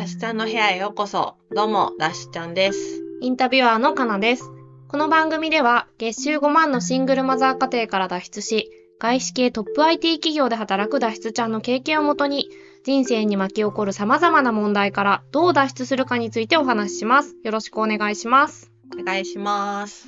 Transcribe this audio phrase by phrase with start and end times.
[0.00, 1.34] ダッシュちゃんの部屋へようこそ。
[1.54, 3.04] どうも、ダッシュちゃんです。
[3.20, 4.50] インタビュアーのかなです。
[4.88, 12.48] この番組では、月収5万のシングルマザー家庭から脱出し、外資系トップ IT 企業で働く脱出ちゃんの経験をもとに、
[12.82, 17.36] 人生に巻き起こる様々な問題からどう脱出するかについてお話しします。
[17.44, 18.72] よろしくお願いします。
[18.98, 20.06] お願いします。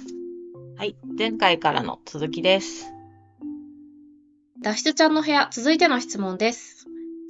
[0.79, 2.87] はい、前回からの続きです。
[4.63, 6.83] 脱出ちゃんの部屋、続いての質問です。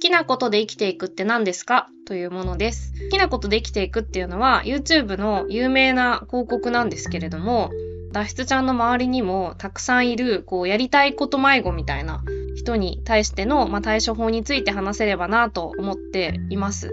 [0.03, 1.87] 好きなことで生きていくって何ですか？
[2.05, 2.91] というものです。
[3.05, 7.69] 好きなことで生きていくっていうのは YouTube の有名な広告なんですけれども、
[8.11, 12.21] 脱出ちゃんの周りにもたくさんいる、こう、やりたいこと迷子みたいな
[12.53, 16.91] 人に対しての、まあ、対処法について話せればなと思っています。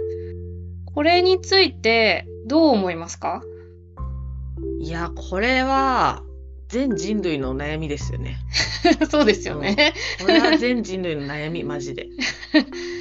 [0.95, 3.43] これについてどう思いますか？
[4.79, 6.23] いや、これは、
[6.69, 8.39] 全人類の悩みですよね。
[9.11, 9.95] そうですよね。
[10.21, 12.07] これは全人類の悩み、マジで。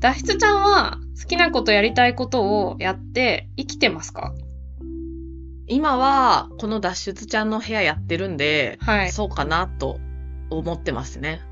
[0.00, 4.32] 脱出ちゃんは好きなことやりたいことをやって生きてますか？
[5.66, 10.00] 今は、この脱出ちゃんの部屋やってるんで、はいそうかなと
[10.50, 11.42] 思ってますね。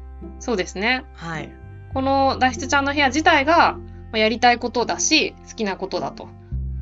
[0.41, 1.05] そうですね。
[1.14, 1.52] はい。
[1.92, 3.80] この脱出ちゃんの部屋自体がま
[4.14, 6.28] あやりたいことだし、好きなことだと。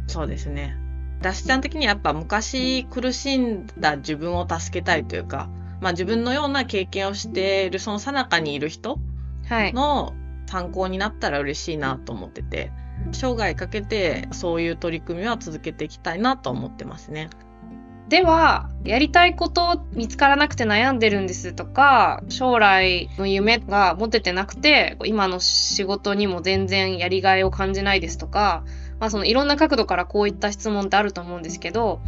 [0.06, 0.76] そうですね。
[1.22, 5.48] 脱出ちゃん的にはやっぱ昔苦しんだ自分を助けたいというか、
[5.80, 9.00] まあ自分のような経験をしているその最中にいる人
[9.48, 9.72] はい。
[10.46, 12.70] 参考になったら嬉しいなと思ってて、
[13.12, 17.28] 生涯かけてそういう取り組みは続けていきたいなと思ってますね。
[18.08, 28.62] では、やりたいこと見つからなくて悩んでるんですとか、将来の夢が持ててなくて、今の仕事にも全然やりがいを感じないですとか、
[29.00, 32.02] まあそのいろんな角度からこういった質問ってあると思うんですけど、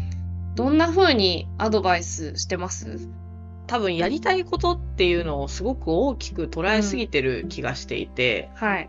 [0.55, 3.09] どんな風にアドバイスしてます？
[3.67, 8.89] 多分やりたいことっていうのをすごく大きく捉えすぎてる気がしていて、はい。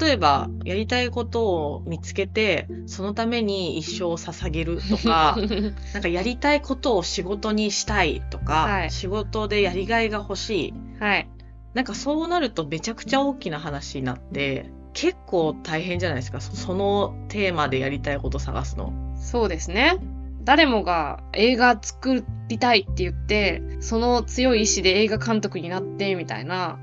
[0.00, 5.38] 例えばやりたいことを見つけてそのために一生を捧げるとか
[5.94, 11.28] なんかやりたいことを仕事にしたいとか、はい仕事でやりがいが欲しいはい。
[11.74, 18.92] なんかそうなるとめちゃくちゃ大きな話になって結構大変じゃないですかそそのテーマでやりたいこと探すの。
[19.16, 19.96] そうですね。
[20.44, 26.78] 誰もが映画作りたいって言って、その強い意志で映画監督になってみたいな、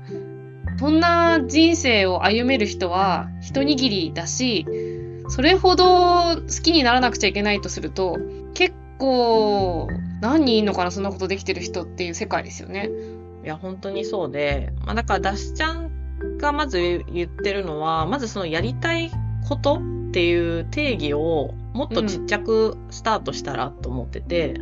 [0.78, 4.66] そんな人生を歩める人は一握りだし、
[5.28, 8.18] それほど好きにならなくちゃいけないとすると、
[8.54, 9.88] 結構
[10.20, 12.90] 何人いんのかな、そんなことできてる人っていう世界ですよね。
[13.44, 15.90] いや本当にそうで、まあ、だからダシちゃん
[16.38, 19.10] がまず言ってるのはまずそのやりたい
[19.48, 24.54] ことっていう定義をもっとちっちゃくスタートしたらと思ってて、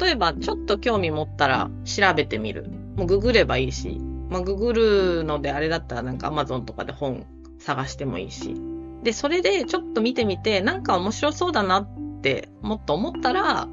[0.00, 2.70] 例えばちょっと興味持ったら調べてみる。
[2.96, 7.26] もうググればいいし、まあ、ググるのであれだったらなんか Amazon とかで本
[7.58, 8.54] 探してもいいし。
[9.02, 11.88] でそれでちょっと見てみてなんか面白そうだなっ
[12.22, 13.68] てもっと思ったら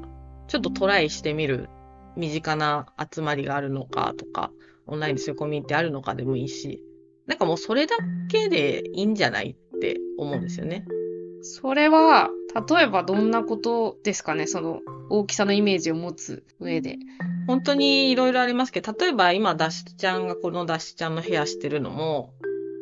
[0.48, 1.70] ちょっとトライしてみる。
[2.16, 4.50] 身近な集まりがあるのかとか、
[4.86, 6.82] オンラインでそういうコミュニティあるのかでもいいし、
[7.26, 7.96] なんかもうそれだ
[8.28, 10.84] けでいいんじゃないって思うんですよね。
[11.42, 16.98] それは、例えばどんなことですかね、その大きさのイメージを持つ上で。
[17.46, 22.34] 本当にいろいろありますけど、例えば今、ダッシュちゃんがこのダッシュちゃんの部屋してるのも、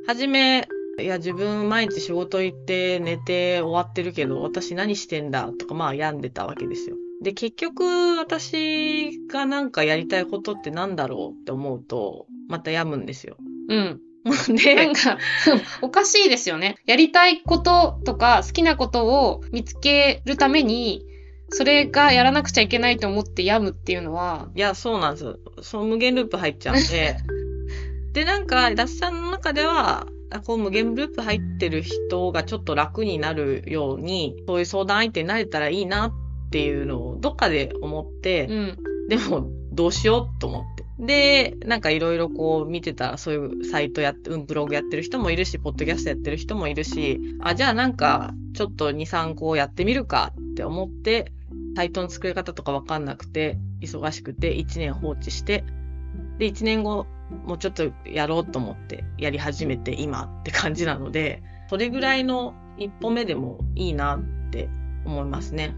[0.06, 6.96] はじめ、いや、自分毎日仕事行って寝て終わってるけど、私何してんだとか、まあ病んでたわけですよ。
[7.22, 7.84] で、結局、
[8.18, 13.36] 私がなんかやりたいことってなんだろうって思うと、また病むんですよ。
[13.68, 14.00] うん。
[14.24, 15.18] なでん、か、
[15.80, 16.76] おかしいですよね。
[16.86, 21.04] やりたいこととか好きなことを見つけるために、
[21.48, 25.38] それがやらなくちゃいけないと思って病むっていうのは、いや、そうなんですよ。
[25.62, 27.16] その無限ループ入っちゃうんで。
[28.12, 38.78] で、なんか、ダッサンの中では、あこう無限ループ入ってる人がちょっと楽になるように、そういう相談相手になれたらいいなっていうのをどっかで思って、うん。
[39.08, 40.79] でもどうしようと思って。
[41.00, 51.32] で、なんかいろいろこう見てたらそういうサイトやって、うん、ブログやってる人もいるし、ポッドキャストやってる人もいるし、あ、じゃあなんかちょっと2、3個やってみるかって思って、
[51.74, 55.64] サイトの作り方とかわかんなくて、忙しくて1年放置して、
[56.38, 57.06] で、1年後、
[57.46, 64.68] もうちょっとやろうと思ってやり始めて今って感じなので、それぐらいの一歩目でもいいなって
[65.06, 65.74] 思いますね。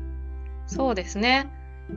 [0.66, 1.48] そうですね。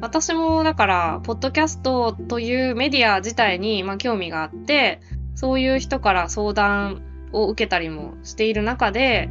[0.02, 5.00] 私もだから、ポッドキャストというメディア自体に、まあ、興味があって、
[5.36, 7.02] そういう人から相談
[7.32, 9.30] を受けたりもしている中で、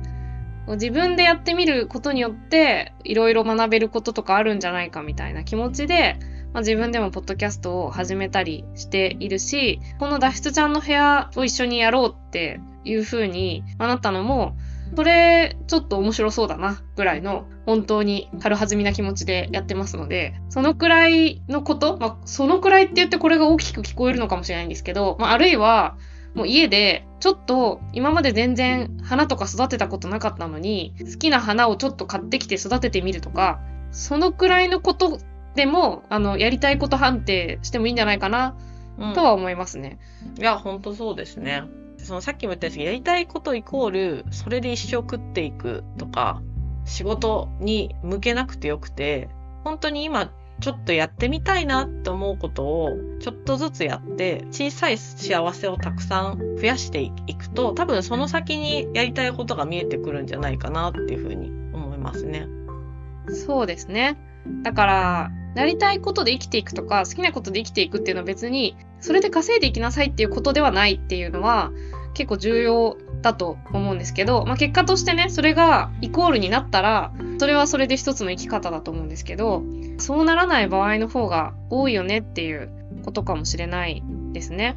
[0.67, 6.17] 自分でやってみることによって、いろいろ学べることとかあるんじゃないかみたいな気持ちで、
[6.55, 14.57] まあ、自分でもポッドキャストを始めたりしているし、この脱出ちゃんの部屋を一緒にやろうっていう風になったのも、
[14.97, 25.97] それ、ちょっと面白そうだな、ぐらいの、本当に軽はずみな気持ちでやってますので、そのくらいのこと、まあ、そのくらいって言ってこれが大きく聞こえるのかもしれないんですけど、まあ、あるいは、
[26.35, 33.61] もう家で、ちょっと今まで全然花とか育てたことなかったのに、好きな花をちょっと買ってきて育ててみるとか、
[33.93, 35.19] そのくらいのこと
[35.55, 38.57] でも、あの、やりたいこと判定してもいいんじゃないかな、
[39.15, 39.99] とは思いますね。
[40.39, 41.63] いや、ほんとそうですね。
[42.05, 46.43] そのさっきも言ったんですけど、やりたいことイコール、それで一生食っていくとか、
[46.85, 49.29] 仕事に向けなくてよくて、
[49.65, 50.31] 本当に今
[50.61, 52.91] ちょっとやってみたいなって思うことを
[53.21, 62.47] ちょっとずつやって小さい幸せをたくさん増やしていくと多分その先にやりたいことが見えてくるんじゃないかなっていうふうに思いますね。
[63.29, 64.19] そうですね。
[64.63, 71.73] だから、やりたいことで生きていくとか、好きなことで生きていくっていうのは別に、それで稼いでいきなさいっていうことではないっていうのは、
[72.15, 79.63] 結構重要だと思うんですけど、まあ、結果としてね、それがイコールになったら、それはそれで一つの生き方だと思うんですけど、
[79.99, 82.71] そうならない場合の方が多いよねっていう
[83.05, 84.03] ことかもしれない
[84.33, 84.77] ですね。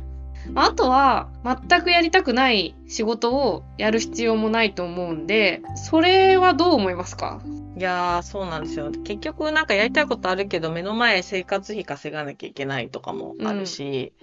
[0.55, 7.41] あとは、全くやりたくない仕事をやる必要もないと思うんで、それはどう思いますか？
[7.77, 8.89] いやー、そうなんですよ。
[9.03, 14.13] 結局なんかやりたいことあるけど、目の前生活費稼がなきゃいけないとかもあるし、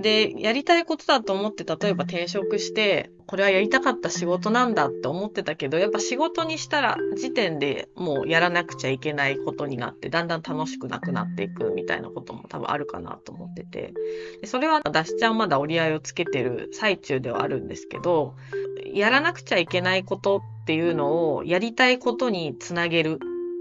[0.00, 13.94] で、やりたいことだと思って、例えば転職して、これはやりたかった仕事なんだって思ってたけど、やっぱ仕事にしたら時点でもうやらなくちゃいけないことになって、だんだん楽しくなくなっていくみたいなことも多分あるかなと思ってて。
[14.40, 18.34] でそれはダシちゃんまだ折り合いをつけてる最中ではあるんですけど、
[18.92, 23.18] やらなくちゃいけないことっていうのをやりたいことにつなげる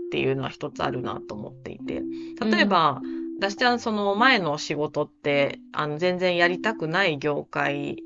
[0.08, 2.02] っていうのは一つあるなと思っていて。
[2.42, 8.04] 例えば、うん私ちゃんその前の仕事って、あの、全然やりたくない業界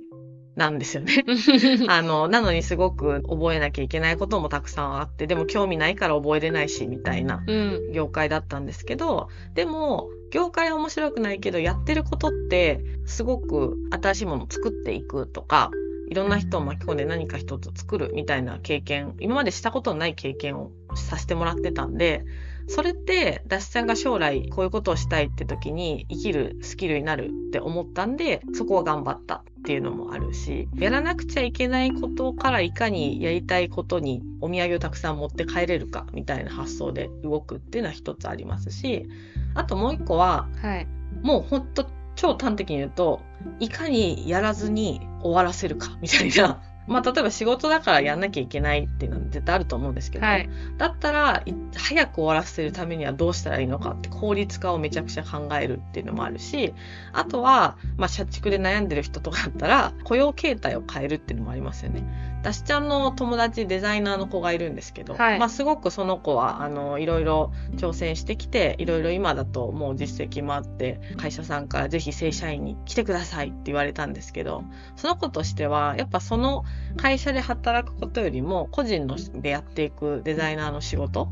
[0.55, 1.25] なんですよね。
[1.89, 7.43] あの、なのにすごく覚えなきゃいけないこともたくさんあって、でも興味ないから覚えれないし、みたいな
[7.91, 15.71] 業界だったんですけど、うん、でも、業界は面白くないけど、やってることって、すごく新しいものを作っていくとか、
[16.09, 22.25] いろんな人を巻き込んで何か一つ作るみたいな経験、今までしたことのない経験をさせてもらってたんで、
[22.67, 39.07] それって、ダッシュさんが将来こういうことをしたいって時に生きるスキルになるって思ったんで、そこは頑張ったっていうのもあるし、やらなくちゃいけないことからいかにやりたいことにお土産をたくさん持って帰れるかみたいな発想で動くっていうのは一つありますし、
[39.55, 40.87] あともう一個は、はい、
[41.21, 41.85] もうほんと
[42.15, 43.21] 超端的に言うと、
[43.59, 46.61] いかにやらずに終わらせるかみたいな。
[46.85, 51.41] まあ、例えば仕事だからやんなきゃいけないっていうのは絶対あると思うんですけど、はい、だったら、
[51.77, 56.73] 早く終わらせるためにはどうしたらいいのかって効率化をめちゃくちゃ考えるっていうのもあるし、
[57.13, 62.03] あとは、まあ、社畜で悩んでる人とかだったら、雇用形態を変えるっていうのもありますよね。
[62.43, 74.65] 私ちゃんの友達デザイナーの子がいるんですけど、はい、まあすごくその子はあのいろいろ挑戦してきていろいろ今だともう実績もあって会社さんからぜひ正社員に来てくださいって言われたんですけど
[74.97, 76.65] その子としてはやっぱその
[76.97, 81.29] 会社で働くことよりも個人のでやっていくデザイナーの仕事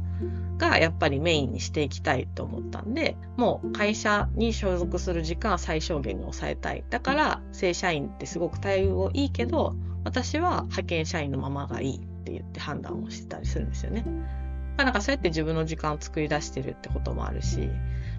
[0.57, 6.83] がやっぱりメインにしていきたいと思ったんで、もう会社に所属する時間は最小限に抑えたい。
[6.89, 14.05] だから正社員ってすごく待遇いいけど、私は派遣社員のままがいいって言って判断をしてたりするんですよね。
[14.77, 17.69] なんかそうやって自分の時間を作り出してるってこともあるし、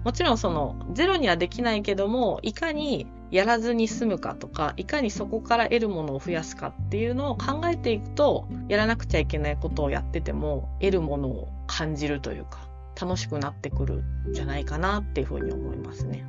[0.03, 16.25] もちろんそのゼロにはできないけども、いかにやらずに済むかとか、いかにそこから得るものを増やすかっていうのを考えていくと、やらなくちゃいけないことをやってても、得るものを感じるというか、楽しくなってくるんじゃないかなっていうふうに思いますね。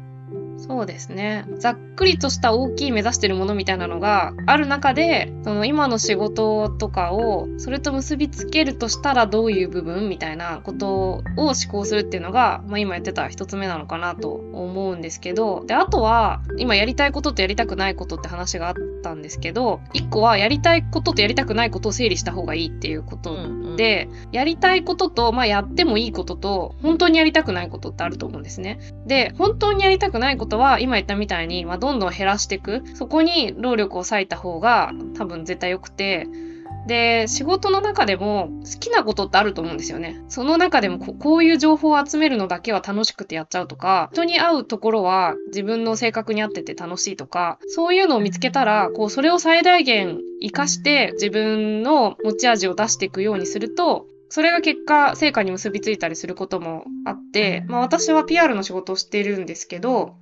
[0.56, 1.44] そうですね。
[1.58, 23.34] ざっくりとした大きい目指してるものみたいなのがある中で、その今の仕事とかをそれと結びつけるとしたらどういう部分みたいなことを思考するっていうのが、まあ、今やってた一つ目なのかなと思うんですけど、で、あとは今やりたいこととやりたくないことって話があったんですけど、一個はやりたいこととやりたくないことを整理した方がいいっていうこと
[23.76, 28.80] で、うんうん、やりたいことと、まあ、やってもいいことと、本当にやりたくないことってあると思うんですね。
[29.06, 32.82] で、本当にやりたくないことは、今言ったみたいに、まあ、どんどん減らしていく。
[32.94, 36.26] そこに労力を割いた方が多分絶対良くて、
[36.86, 40.22] で、仕事の中でも好きなことってあると思うんですよね。
[40.28, 60.16] その中でもこういう情報を集めるのだけは楽しくてやっちゃうとか、人に会うところは自分の性格に合ってて楽しいとか、そういうのを見つけたら、こう、それを最大限活かして自分の持ち味を出していくようにすると、それが結果、成果に結びついたりすることもあって、まあ私は PR の仕事をしているんですけど、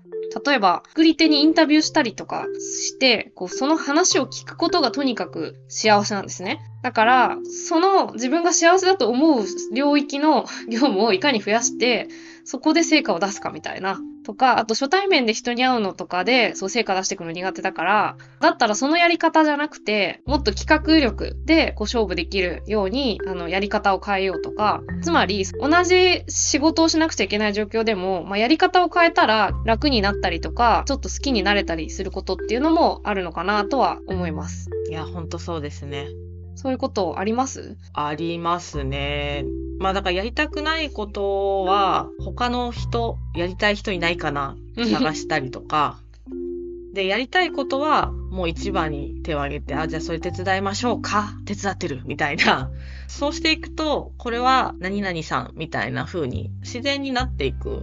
[0.45, 6.61] 例えば、作り手にインタビューしたりとかして、こう、その話を聞くことがとにかく幸せなんですね。
[6.83, 12.09] だから、その自分が幸せだと思う領域の業務をいかに増やして、
[12.45, 14.01] そこで成果を出すかみたいな。
[14.23, 34.71] とか、あと初対面で人に会うのとかで、そう成果出していくの苦手だから、だったらそのやり方じゃなくて、もっと企画力でこう勝負できるように、あの、やり方を変えようとか、つまり、同じ仕事をしなくちゃいけない状況でも、まあ、やり方を変えたら楽になったりとか、ちょっと好きになれたりすることっていうのもあるのかなとは思います。
[34.89, 36.09] いや、ほんとそうですね。
[36.55, 37.77] そういうことあります？
[37.95, 39.45] ありますね。
[39.79, 45.99] まあだからやりたくないことは他の人、やりたい人いないかな探したりとか。
[46.95, 52.71] で、やりたいことはもう一番に手を挙げて、あ、じゃあそれ手伝いましょうか手伝ってるみたいな。
[53.09, 57.83] そうしていくと、これは何々さんみたいな風に自然になっていく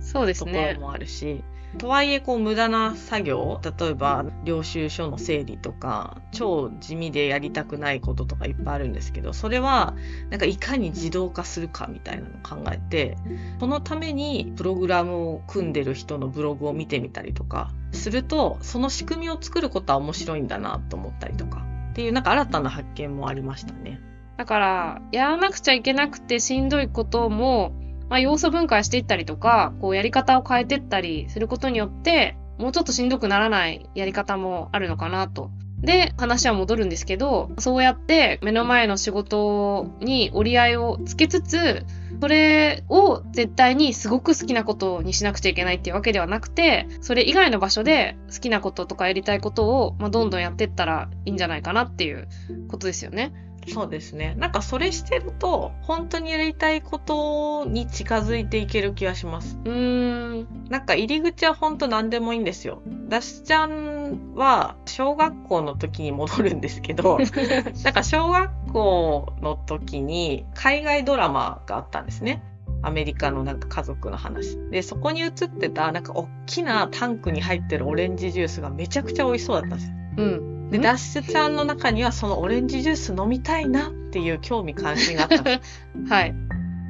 [0.00, 0.74] そうですところね。
[0.80, 1.42] もあるし、
[1.78, 9.94] とはいえこう無駄な作業例えば領収書の整理とか超地味でやりたくないこととかいっぱいあるんですけどそれは
[10.30, 13.16] なんかいかに自動化するかみたいなのを考えて
[13.60, 24.00] そのためにプログラムを組んでる人のブログを見てみたりとかするとその仕組みを作ることは面白いんだなと思ったりとかっていうなんか新たな発見もありましたね。
[24.36, 27.72] だから、やらなくちゃいけなくてしんどいことも、
[28.08, 35.50] まあ、要素分解していったりとか、こうやり方を変えていったりすることによって、もうちょっとしんどくならないやり方もあるのかなと。
[35.80, 41.84] で、話は戻るんですけど、そうやって目の前の仕事に折り合いをつけつつ、
[42.20, 52.28] それを絶対にすごく好きなことにしなくちゃいけないっていうわけではなくて、それ以外の場所で好きなこととかやりたいことを、まあ、どんどんやっていったらいいんじゃないかなっていう
[52.68, 53.32] ことですよね。
[53.68, 54.34] そうですね。
[54.38, 59.58] なんかそれしてると、本当にやりたいことに近づいていける気がします。
[59.64, 60.68] うーん。
[60.68, 62.82] なんか入り口は本当何でもいいんですよ。
[63.08, 67.18] ダシちゃんは小学校の時に戻るんですけど、
[67.84, 72.42] なんか小学校の時に海外ドラマがあったんですね。
[72.82, 74.58] アメリカのなんか家族の話。
[74.70, 79.94] で、そこに映ってたなんか大きなタンクに入ってるオレンジジュースがめちゃくちゃ美味しそうだったんですよ。
[80.18, 80.70] うん。
[80.70, 85.86] で、んダッシュちゃんの中にはそのオレンジジュース飲みたいなっていう興味関心があったんです。
[86.10, 86.34] はい。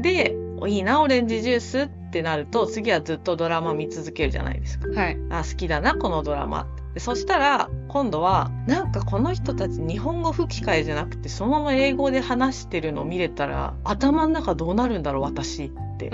[0.00, 0.34] で、
[0.66, 4.88] いいな、オレンジジュースってなると、次はずっとドラマ見続けるじゃないですか。
[4.88, 5.18] はい。
[5.30, 6.66] あ、好きだな、このドラマ。
[6.94, 16.08] でそしたら、今度は、なんかこの人たち日本語吹き替えじゃなくて、そのまま英語で話してるのを見れたら、頭の中どうなるんだろう、私って。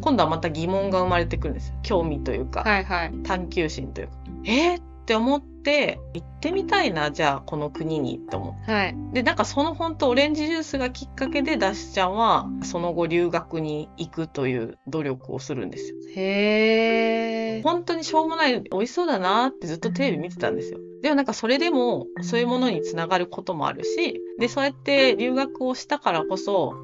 [0.00, 1.74] 今度はまた疑問が生まれてくるんですよ。
[1.82, 3.12] 興味というか、はいはい。
[3.24, 4.12] 探求心というか。
[4.44, 4.80] えー？
[4.80, 8.96] って思って、行ってみたいな、じゃあこの国にって思ってはい。
[9.12, 15.96] で、なんかその本当オレンジジュースがきっかけでダッシュちゃんはその後留学に行くという努力をするんですよ。
[16.16, 17.62] へー。
[17.62, 20.78] 本当にしょうもない美味しそうだなってずっとテレビ見てたんですよ。
[21.02, 26.74] でもなんかそれでもそういうものにつながることもあるし、で、そうやって留学をしたからこそ、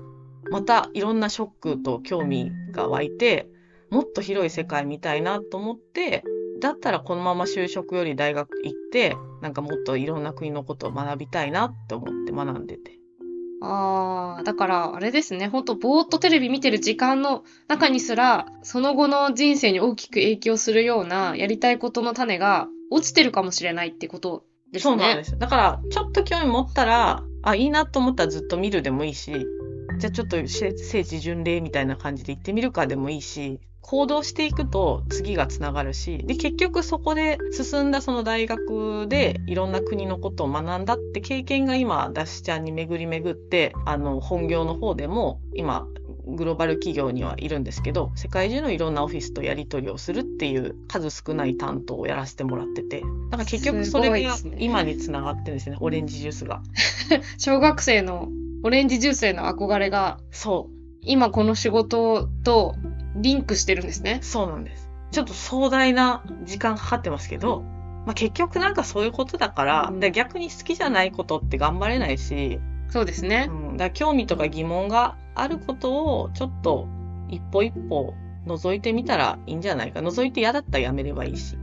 [0.51, 3.49] またいろんなショックと興味が湧いて、
[3.91, 6.25] もっと広い世界見たいなと思って、
[6.61, 12.99] だったらこのまま就職より大学行って、なんかもっといろんな国のことを学びたいなって思って学んでて。
[13.61, 15.49] あー、だから、あれですね。
[15.49, 24.91] ほんと、ぼーっとテレビ見てる時間の中にすら、その後の人生に大きく影響するような、やりたいことの種が落ちてるかもしれないってことですね。
[24.91, 25.37] そうなんです。
[25.37, 29.33] だから、ちょっと興味持ったら、あ、いいなと思ったらずっと見るでもいいし、
[29.99, 45.87] じゃあちょっと聖聖地巡礼みたいな感じで行ってみるかでもいいし、行動していくと次がつながるし、で、結局そこで進んだその大学でいろんな国のことを学んだって経験が今、ダッシュちゃんに巡り巡って、あの、本業の方でも今、
[46.27, 53.01] グローバル企業にはいるんですけど、世界中のいろんなオフィスとやり取りをするっていう数少ない担当をやらせてもらってて、
[53.31, 56.63] だから結局それが今につながってるんですよね、オレンジジュースが。
[57.39, 58.29] 小学生の
[58.63, 62.75] オレンジジュースへの憧れが、そう、今この仕事と
[63.17, 64.19] リンクしてるんですね。
[64.23, 64.91] そうなんです。
[65.11, 67.63] ちょっと壮大な時間かかってますけど、
[68.05, 73.75] まあ、結局なんかそういうことだから、で逆に好きじゃないことって頑張れないし、そうですねう。
[73.75, 76.89] ん、だ興味とか疑問があることをちょっと
[77.29, 78.15] 一歩一歩
[78.47, 80.01] 覗いてみたらいいんじゃないか。
[80.01, 81.57] 覗いて嫌だったらやめればいいし。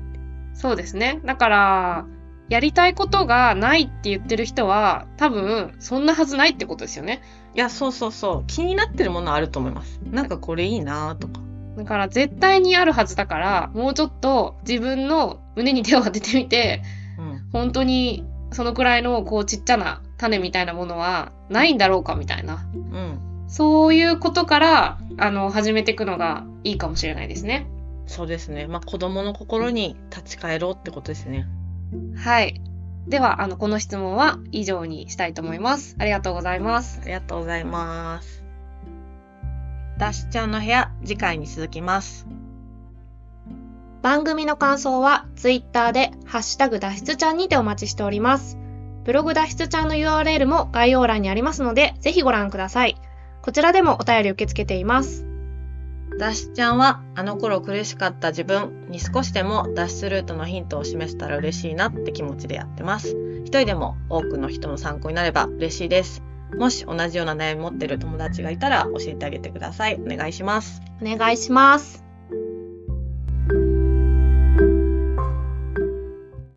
[0.53, 1.19] そうですね。
[1.25, 2.05] だから、
[2.49, 7.21] やりたいことがないって言ってる人は、多分、そんなはずないってことですよね。
[7.55, 8.43] いや、そうそうそう。
[8.47, 9.99] 気になってるものあると思います。
[10.03, 11.41] なんかこれいいなとか。
[11.77, 16.83] だから、絶対にあるはずだから、もうちょっと自分の胸に手を当ててみて、
[17.17, 17.49] うん。
[17.51, 22.65] 本当にそのくらいの、こう、ちっちゃな種みたいなものはないんだろうかみたいな。
[22.73, 23.19] うん。
[23.47, 27.67] そういうことから、あの、始めていくのがいいかもしれないですね。
[28.07, 28.67] そうですね。
[28.67, 31.47] まあ、子供の心に立ち返ろうってことですね。
[32.15, 32.61] はい。
[33.07, 35.95] では、あの、この質問は以上にしたいと思います。
[35.99, 36.99] ありがとうございます。
[37.03, 38.43] ありがとうございます。
[39.97, 42.27] ダッシュちゃんの部屋、次回に続きます。
[44.01, 48.57] 番組の感想は、ツイッターで、ハッシュタグ脱出ちゃんにてお待ちしております。
[49.03, 52.97] ブログ脱出ちゃんの URL も概要欄にありますので、ぜひご覧ください。
[53.43, 55.34] こちらでもお便り受け付けています。
[56.17, 63.15] 雑誌ちゃんは、あの頃苦しかった自分に少しでも脱出ルートのヒントを示せたら嬉しいなって気持ちでやってます。
[63.43, 66.23] 一人でも多くの人の参考になれば嬉しいです。
[66.57, 69.95] もし同じような悩み持ってる友達がいたら教えてあげてください。
[69.95, 70.81] お願いします。
[71.01, 72.04] お願いします。